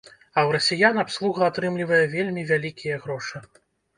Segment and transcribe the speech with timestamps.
[0.11, 0.11] А
[0.47, 3.45] ў расіян абслуга атрымлівае вельмі вялікія грошы.